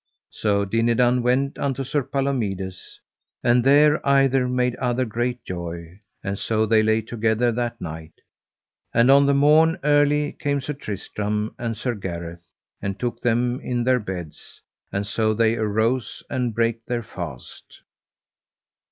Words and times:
So 0.31 0.65
Dinadan 0.65 1.21
went 1.21 1.59
unto 1.59 1.83
Sir 1.83 2.01
Palomides, 2.01 2.99
and 3.43 3.63
there 3.63 4.03
either 4.03 4.47
made 4.47 4.73
other 4.77 5.05
great 5.05 5.45
joy, 5.45 5.99
and 6.23 6.39
so 6.39 6.65
they 6.65 6.81
lay 6.81 7.01
together 7.01 7.51
that 7.51 7.79
night. 7.79 8.13
And 8.95 9.11
on 9.11 9.27
the 9.27 9.35
morn 9.35 9.77
early 9.83 10.31
came 10.39 10.59
Sir 10.59 10.73
Tristram 10.73 11.53
and 11.59 11.77
Sir 11.77 11.93
Gareth, 11.93 12.47
and 12.81 12.99
took 12.99 13.21
them 13.21 13.59
in 13.59 13.83
their 13.83 13.99
beds, 13.99 14.59
and 14.91 15.05
so 15.05 15.35
they 15.35 15.55
arose 15.55 16.23
and 16.31 16.55
brake 16.55 16.83
their 16.87 17.03
fast. 17.03 17.81